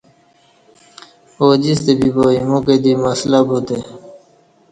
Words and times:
اوجِستہ 1.39 1.93
بِیبا 1.99 2.23
اِیمو 2.35 2.59
کہ 2.65 2.75
دی 2.83 2.91
مسلہ 3.03 3.39
بُوتہ 3.47 3.77